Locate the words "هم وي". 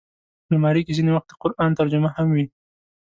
2.15-2.45